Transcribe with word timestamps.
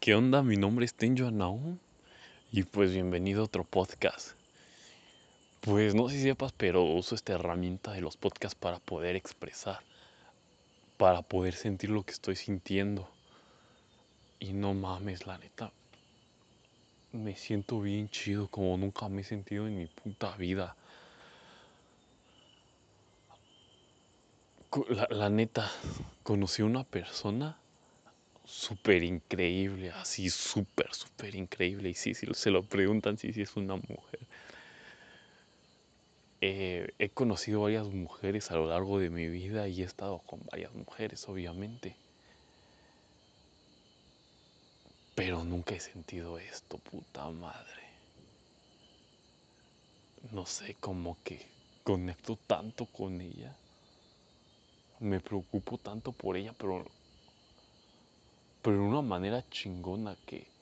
¿Qué 0.00 0.14
onda? 0.14 0.42
Mi 0.42 0.56
nombre 0.56 0.86
es 0.86 0.94
Tenjo 0.94 1.26
Anaum 1.26 1.76
y 2.50 2.62
pues 2.62 2.90
bienvenido 2.90 3.42
a 3.42 3.44
otro 3.44 3.64
podcast. 3.64 4.30
Pues 5.60 5.94
no 5.94 6.08
sé 6.08 6.16
si 6.16 6.22
sepas, 6.22 6.52
pero 6.52 6.84
uso 6.84 7.14
esta 7.14 7.34
herramienta 7.34 7.92
de 7.92 8.00
los 8.00 8.16
podcasts 8.16 8.58
para 8.58 8.78
poder 8.78 9.14
expresar, 9.14 9.80
para 10.96 11.20
poder 11.20 11.52
sentir 11.52 11.90
lo 11.90 12.02
que 12.02 12.12
estoy 12.12 12.34
sintiendo. 12.36 13.10
Y 14.38 14.54
no 14.54 14.72
mames, 14.72 15.26
la 15.26 15.36
neta, 15.36 15.70
me 17.12 17.36
siento 17.36 17.78
bien 17.82 18.08
chido 18.08 18.48
como 18.48 18.78
nunca 18.78 19.06
me 19.10 19.20
he 19.20 19.24
sentido 19.24 19.66
en 19.66 19.76
mi 19.76 19.86
puta 19.86 20.34
vida. 20.38 20.76
La, 24.88 25.06
la 25.10 25.28
neta, 25.28 25.70
conocí 26.22 26.62
a 26.62 26.64
una 26.64 26.84
persona 26.84 27.59
súper 28.50 29.04
increíble, 29.04 29.90
así 29.90 30.28
súper, 30.30 30.92
súper 30.92 31.34
increíble. 31.34 31.90
Y 31.90 31.94
sí, 31.94 32.14
si 32.14 32.26
se 32.34 32.50
lo 32.50 32.62
preguntan, 32.64 33.16
sí, 33.16 33.32
sí 33.32 33.42
es 33.42 33.56
una 33.56 33.76
mujer. 33.76 34.20
Eh, 36.42 36.94
he 36.98 37.10
conocido 37.10 37.62
varias 37.62 37.86
mujeres 37.88 38.50
a 38.50 38.56
lo 38.56 38.66
largo 38.66 38.98
de 38.98 39.10
mi 39.10 39.28
vida 39.28 39.68
y 39.68 39.82
he 39.82 39.84
estado 39.84 40.18
con 40.20 40.40
varias 40.50 40.74
mujeres, 40.74 41.28
obviamente. 41.28 41.94
Pero 45.14 45.44
nunca 45.44 45.74
he 45.74 45.80
sentido 45.80 46.38
esto, 46.38 46.78
puta 46.78 47.28
madre. 47.30 47.82
No 50.32 50.46
sé, 50.46 50.76
como 50.80 51.18
que 51.24 51.46
conecto 51.84 52.38
tanto 52.46 52.86
con 52.86 53.20
ella. 53.20 53.54
Me 54.98 55.20
preocupo 55.20 55.78
tanto 55.78 56.12
por 56.12 56.36
ella, 56.36 56.52
pero 56.58 56.84
pero 58.62 58.76
de 58.76 58.82
una 58.82 59.02
manera 59.02 59.46
chingona 59.50 60.16
que, 60.26 60.52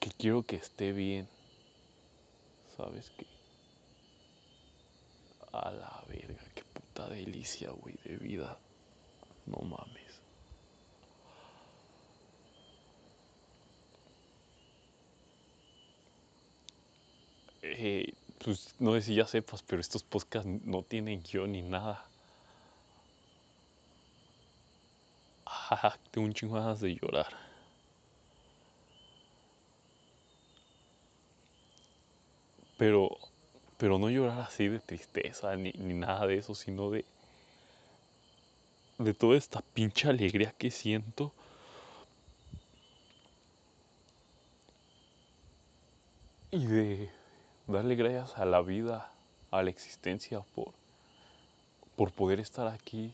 que 0.00 0.10
quiero 0.12 0.44
que 0.44 0.54
esté 0.56 0.92
bien. 0.92 1.28
¿Sabes 2.76 3.10
qué? 3.16 3.26
A 5.58 5.70
la 5.70 6.04
verga, 6.06 6.44
qué 6.54 6.64
puta 6.64 7.08
delicia, 7.08 7.70
güey, 7.70 7.94
de 8.04 8.16
vida. 8.18 8.60
No 9.46 9.58
mames. 9.62 10.22
Eh, 17.62 18.14
pues 18.38 18.76
no 18.78 18.92
sé 18.94 19.02
si 19.02 19.14
ya 19.16 19.26
sepas, 19.26 19.62
pero 19.64 19.80
estos 19.80 20.04
podcasts 20.04 20.48
no 20.48 20.84
tienen 20.84 21.22
guion 21.24 21.50
ni 21.52 21.62
nada. 21.62 22.13
tengo 26.10 26.26
un 26.26 26.34
chingo 26.34 26.74
de 26.74 26.94
llorar. 26.94 27.26
Pero, 32.76 33.16
pero 33.78 33.98
no 33.98 34.10
llorar 34.10 34.40
así 34.40 34.68
de 34.68 34.80
tristeza 34.80 35.54
ni, 35.56 35.72
ni 35.72 35.94
nada 35.94 36.26
de 36.26 36.36
eso, 36.38 36.54
sino 36.54 36.90
de, 36.90 37.04
de 38.98 39.14
toda 39.14 39.36
esta 39.36 39.62
pinche 39.74 40.08
alegría 40.08 40.52
que 40.58 40.70
siento. 40.70 41.32
Y 46.50 46.66
de 46.66 47.10
darle 47.66 47.96
gracias 47.96 48.36
a 48.38 48.44
la 48.44 48.60
vida, 48.62 49.12
a 49.50 49.62
la 49.62 49.70
existencia 49.70 50.40
por, 50.54 50.72
por 51.96 52.12
poder 52.12 52.40
estar 52.40 52.66
aquí 52.68 53.12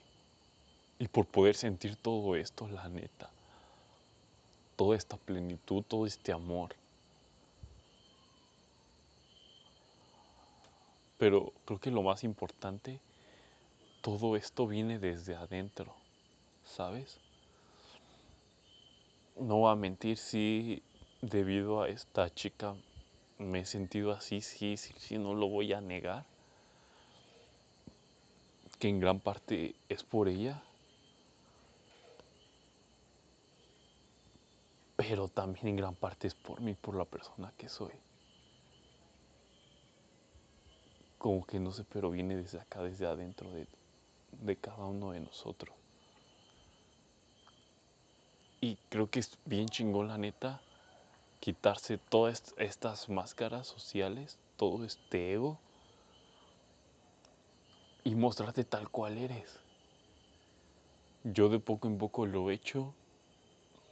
y 1.00 1.08
por 1.08 1.24
poder 1.26 1.56
sentir 1.56 1.96
todo 1.96 2.36
esto, 2.36 2.68
la 2.68 2.86
neta. 2.90 3.30
Toda 4.76 4.96
esta 4.96 5.16
plenitud, 5.16 5.82
todo 5.82 6.04
este 6.04 6.30
amor. 6.30 6.76
Pero 11.16 11.54
creo 11.64 11.80
que 11.80 11.90
lo 11.90 12.02
más 12.02 12.22
importante, 12.22 13.00
todo 14.02 14.36
esto 14.36 14.66
viene 14.66 14.98
desde 14.98 15.34
adentro, 15.34 15.94
¿sabes? 16.66 17.18
No 19.36 19.56
voy 19.56 19.72
a 19.72 19.76
mentir, 19.76 20.18
sí, 20.18 20.82
debido 21.22 21.82
a 21.82 21.88
esta 21.88 22.32
chica 22.32 22.74
me 23.38 23.60
he 23.60 23.64
sentido 23.64 24.12
así, 24.12 24.42
sí, 24.42 24.76
sí, 24.76 24.92
sí, 24.98 25.16
no 25.16 25.32
lo 25.32 25.48
voy 25.48 25.72
a 25.72 25.80
negar. 25.80 26.26
Que 28.78 28.88
en 28.88 29.00
gran 29.00 29.18
parte 29.18 29.74
es 29.88 30.02
por 30.02 30.28
ella. 30.28 30.62
Pero 35.00 35.28
también 35.28 35.68
en 35.68 35.76
gran 35.76 35.94
parte 35.94 36.26
es 36.26 36.34
por 36.34 36.60
mí, 36.60 36.74
por 36.74 36.94
la 36.94 37.06
persona 37.06 37.50
que 37.56 37.70
soy. 37.70 37.94
Como 41.16 41.46
que 41.46 41.58
no 41.58 41.72
sé, 41.72 41.86
pero 41.90 42.10
viene 42.10 42.36
desde 42.36 42.60
acá, 42.60 42.82
desde 42.82 43.06
adentro 43.06 43.50
de, 43.50 43.66
de 44.42 44.56
cada 44.56 44.84
uno 44.84 45.12
de 45.12 45.20
nosotros. 45.20 45.74
Y 48.60 48.76
creo 48.90 49.08
que 49.08 49.20
es 49.20 49.38
bien 49.46 49.70
chingón, 49.70 50.08
la 50.08 50.18
neta, 50.18 50.60
quitarse 51.40 51.96
todas 51.96 52.54
estas 52.58 53.08
máscaras 53.08 53.66
sociales, 53.66 54.36
todo 54.58 54.84
este 54.84 55.32
ego, 55.32 55.56
y 58.04 58.14
mostrarte 58.14 58.64
tal 58.64 58.90
cual 58.90 59.16
eres. 59.16 59.58
Yo 61.24 61.48
de 61.48 61.58
poco 61.58 61.88
en 61.88 61.96
poco 61.96 62.26
lo 62.26 62.50
he 62.50 62.54
hecho 62.54 62.92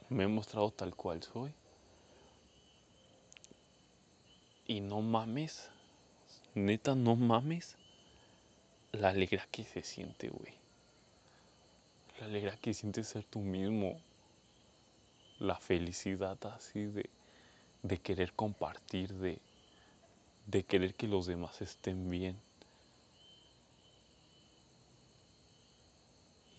me 0.09 0.23
he 0.23 0.27
mostrado 0.27 0.71
tal 0.71 0.95
cual 0.95 1.21
soy. 1.23 1.53
Y 4.67 4.81
no 4.81 5.01
mames, 5.01 5.69
neta, 6.55 6.95
no 6.95 7.15
mames 7.15 7.75
la 8.91 9.09
alegría 9.09 9.47
que 9.51 9.63
se 9.63 9.81
siente, 9.83 10.29
güey. 10.29 10.53
La 12.19 12.25
alegría 12.25 12.57
que 12.57 12.73
siente 12.73 13.03
ser 13.03 13.23
tú 13.23 13.39
mismo. 13.39 13.99
La 15.39 15.55
felicidad 15.55 16.37
así 16.45 16.85
de, 16.85 17.09
de 17.83 17.97
querer 17.99 18.33
compartir, 18.33 19.13
de, 19.13 19.39
de 20.47 20.63
querer 20.63 20.95
que 20.95 21.07
los 21.07 21.25
demás 21.27 21.61
estén 21.61 22.09
bien. 22.09 22.39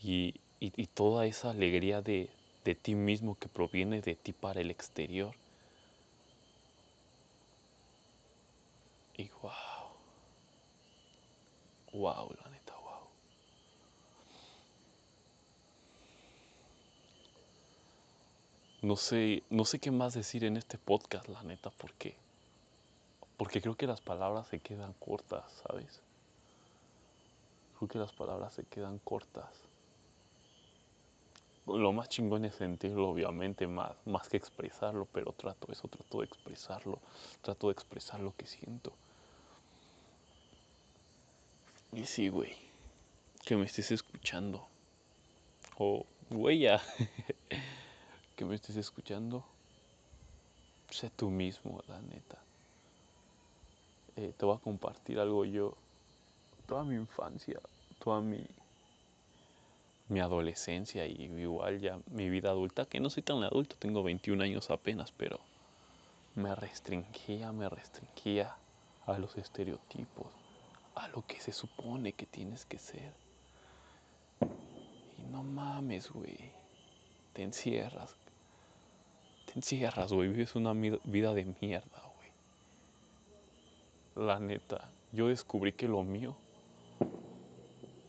Y, 0.02 0.34
y, 0.58 0.72
y 0.82 0.86
toda 0.86 1.26
esa 1.26 1.50
alegría 1.50 2.02
de, 2.02 2.30
de 2.64 2.74
ti 2.74 2.94
mismo 2.94 3.36
que 3.38 3.48
proviene 3.48 4.00
de 4.00 4.14
ti 4.16 4.32
para 4.32 4.60
el 4.60 4.70
exterior. 4.70 5.34
Y 9.14 9.28
wow, 9.42 9.52
wow, 11.92 12.30
la 12.42 12.50
neta, 12.50 12.74
wow. 12.82 13.08
No 18.82 18.96
sé, 18.96 19.42
no 19.50 19.64
sé 19.64 19.78
qué 19.78 19.90
más 19.90 20.14
decir 20.14 20.44
en 20.44 20.56
este 20.56 20.78
podcast, 20.78 21.28
la 21.28 21.42
neta, 21.42 21.70
porque 21.70 22.16
porque 23.36 23.62
creo 23.62 23.74
que 23.76 23.86
las 23.86 24.02
palabras 24.02 24.48
se 24.48 24.60
quedan 24.60 24.92
cortas, 24.94 25.50
¿sabes? 25.66 26.02
Creo 27.78 27.88
que 27.88 27.98
las 27.98 28.12
palabras 28.12 28.52
se 28.54 28.64
quedan 28.66 28.98
cortas 28.98 29.69
lo 31.78 31.92
más 31.92 32.08
chingón 32.08 32.44
es 32.44 32.54
sentirlo, 32.54 33.08
obviamente, 33.08 33.66
más, 33.66 33.92
más 34.06 34.28
que 34.28 34.36
expresarlo, 34.36 35.06
pero 35.12 35.32
trato 35.32 35.70
eso, 35.70 35.88
trato 35.88 36.18
de 36.18 36.26
expresarlo, 36.26 36.98
trato 37.42 37.68
de 37.68 37.72
expresar 37.72 38.20
lo 38.20 38.34
que 38.36 38.46
siento. 38.46 38.92
Y 41.92 42.04
sí, 42.06 42.28
güey, 42.28 42.54
que 43.44 43.56
me 43.56 43.64
estés 43.64 43.90
escuchando. 43.90 44.66
O, 45.76 46.06
güey, 46.30 46.60
ya, 46.60 46.80
que 48.36 48.44
me 48.44 48.54
estés 48.54 48.76
escuchando. 48.76 49.44
Sé 50.90 51.10
tú 51.10 51.30
mismo, 51.30 51.82
la 51.88 52.00
neta. 52.00 52.38
Eh, 54.16 54.32
te 54.36 54.44
voy 54.44 54.56
a 54.56 54.60
compartir 54.60 55.18
algo 55.18 55.44
yo. 55.44 55.74
Toda 56.66 56.84
mi 56.84 56.94
infancia, 56.94 57.60
toda 57.98 58.20
mi 58.20 58.46
mi 60.10 60.18
adolescencia 60.18 61.06
y 61.06 61.30
igual 61.38 61.80
ya 61.80 62.00
mi 62.10 62.28
vida 62.28 62.50
adulta, 62.50 62.84
que 62.84 62.98
no 62.98 63.10
soy 63.10 63.22
tan 63.22 63.44
adulto, 63.44 63.76
tengo 63.78 64.02
21 64.02 64.42
años 64.42 64.70
apenas, 64.70 65.12
pero 65.12 65.38
me 66.34 66.54
restringía, 66.56 67.52
me 67.52 67.68
restringía 67.68 68.56
a 69.06 69.18
los 69.18 69.36
estereotipos, 69.36 70.26
a 70.96 71.06
lo 71.08 71.24
que 71.26 71.40
se 71.40 71.52
supone 71.52 72.12
que 72.12 72.26
tienes 72.26 72.66
que 72.66 72.78
ser. 72.78 73.12
Y 75.18 75.22
no 75.30 75.44
mames, 75.44 76.10
güey, 76.10 76.50
te 77.32 77.44
encierras, 77.44 78.16
te 79.46 79.52
encierras, 79.54 80.12
güey, 80.12 80.28
vives 80.28 80.56
una 80.56 80.72
vida 80.72 81.34
de 81.34 81.54
mierda, 81.60 82.02
güey. 82.16 82.30
La 84.26 84.40
neta, 84.40 84.90
yo 85.12 85.28
descubrí 85.28 85.72
que 85.72 85.86
lo 85.86 86.02
mío 86.02 86.34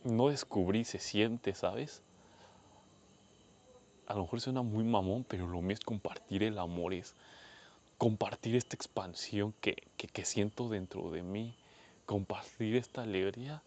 no 0.04 0.28
descubrí, 0.28 0.84
se 0.84 0.98
siente, 0.98 1.54
¿sabes? 1.54 2.02
a 4.12 4.14
lo 4.14 4.22
mejor 4.22 4.40
suena 4.40 4.62
muy 4.62 4.84
mamón, 4.84 5.24
pero 5.24 5.46
lo 5.48 5.62
mío 5.62 5.72
es 5.72 5.80
compartir 5.80 6.42
el 6.42 6.58
amor, 6.58 6.92
es 6.92 7.14
compartir 7.96 8.56
esta 8.56 8.76
expansión 8.76 9.54
que, 9.60 9.76
que, 9.96 10.24
siento 10.24 10.68
dentro 10.68 11.10
de 11.10 11.22
mí, 11.22 11.54
compartir 12.04 12.76
esta 12.76 13.02
alegría 13.02 13.62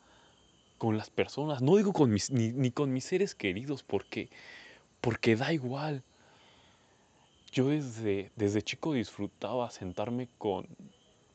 con 0.77 0.97
las 0.97 1.09
personas. 1.09 1.61
No 1.61 1.77
digo 1.77 1.93
con 1.93 2.11
mis, 2.11 2.29
ni, 2.29 2.51
ni, 2.51 2.69
con 2.69 2.93
mis 2.93 3.05
seres 3.05 3.33
queridos, 3.33 3.81
porque, 3.81 4.29
porque 5.01 5.35
da 5.35 5.51
igual. 5.51 6.03
Yo 7.51 7.69
desde, 7.69 8.31
desde 8.35 8.61
chico 8.61 8.93
disfrutaba 8.93 9.71
sentarme 9.71 10.27
con, 10.37 10.67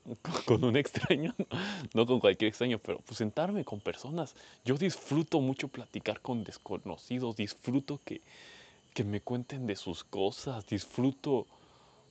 con 0.47 0.65
un 0.65 0.77
extraño, 0.77 1.35
no 1.95 2.07
con 2.07 2.21
cualquier 2.21 2.49
extraño, 2.49 2.79
pero 2.79 3.01
pues 3.01 3.19
sentarme 3.19 3.65
con 3.65 3.81
personas. 3.81 4.35
Yo 4.65 4.77
disfruto 4.77 5.41
mucho 5.41 5.69
platicar 5.69 6.21
con 6.21 6.45
desconocidos, 6.45 7.37
disfruto 7.37 8.01
que, 8.05 8.21
que 8.95 9.05
me 9.05 9.21
cuenten 9.21 9.67
de 9.67 9.77
sus 9.77 10.05
cosas, 10.05 10.67
disfruto 10.67 11.47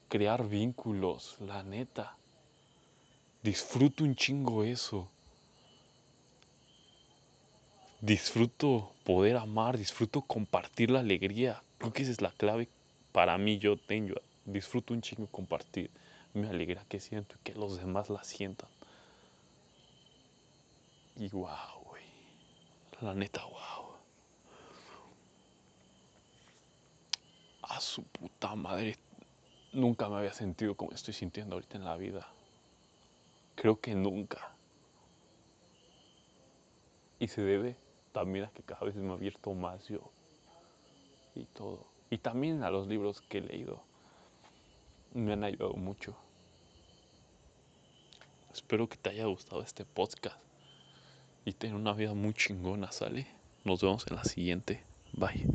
crear 0.07 0.47
vínculos, 0.47 1.37
la 1.39 1.63
neta. 1.63 2.15
Disfruto 3.43 4.03
un 4.03 4.15
chingo 4.15 4.63
eso. 4.63 5.07
Disfruto 8.01 8.91
poder 9.03 9.37
amar, 9.37 9.77
disfruto 9.77 10.21
compartir 10.21 10.91
la 10.91 10.99
alegría. 10.99 11.61
Creo 11.77 11.93
que 11.93 12.03
esa 12.03 12.11
es 12.11 12.21
la 12.21 12.31
clave 12.31 12.67
para 13.11 13.37
mí. 13.37 13.59
Yo 13.59 13.77
tengo, 13.77 14.15
disfruto 14.45 14.93
un 14.93 15.01
chingo 15.01 15.27
compartir 15.27 15.89
me 16.39 16.49
alegra 16.49 16.85
que 16.85 16.99
siento 16.99 17.35
y 17.35 17.43
que 17.43 17.53
los 17.53 17.77
demás 17.77 18.09
la 18.09 18.23
sientan. 18.23 18.69
Y 21.15 21.29
wow, 21.29 21.83
güey. 21.85 22.03
La 23.01 23.13
neta, 23.13 23.43
wow. 23.45 23.91
A 27.63 27.81
su 27.81 28.03
puta 28.03 28.55
madre. 28.55 28.97
Nunca 29.73 30.09
me 30.09 30.15
había 30.15 30.33
sentido 30.33 30.75
como 30.75 30.91
estoy 30.91 31.13
sintiendo 31.13 31.55
ahorita 31.55 31.77
en 31.77 31.83
la 31.85 31.97
vida. 31.97 32.27
Creo 33.55 33.79
que 33.79 33.93
nunca. 33.93 34.53
Y 37.19 37.27
se 37.27 37.41
debe 37.41 37.75
también 38.13 38.45
a 38.45 38.51
que 38.51 38.63
cada 38.63 38.85
vez 38.85 38.95
me 38.95 39.11
he 39.11 39.13
abierto 39.13 39.53
más 39.53 39.87
yo. 39.87 40.11
Y 41.35 41.43
todo. 41.45 41.85
Y 42.09 42.17
también 42.17 42.63
a 42.63 42.71
los 42.71 42.87
libros 42.87 43.21
que 43.21 43.39
he 43.39 43.41
leído 43.41 43.83
me 45.13 45.33
han 45.33 45.43
ayudado 45.43 45.73
mucho. 45.73 46.15
Espero 48.69 48.87
que 48.87 48.97
te 48.97 49.09
haya 49.09 49.25
gustado 49.25 49.63
este 49.63 49.83
podcast 49.83 50.37
y 51.43 51.53
tener 51.53 51.75
una 51.75 51.91
vida 51.93 52.13
muy 52.13 52.35
chingona, 52.35 52.91
¿sale? 52.91 53.25
Nos 53.63 53.81
vemos 53.81 54.05
en 54.07 54.15
la 54.15 54.23
siguiente. 54.23 54.83
Bye. 55.13 55.47